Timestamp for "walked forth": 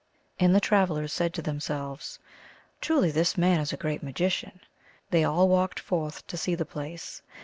5.47-6.25